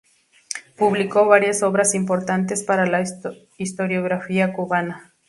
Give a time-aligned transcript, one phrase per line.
[0.77, 3.03] Publicó varias obras importantes para la
[3.59, 5.13] historiografía cubana.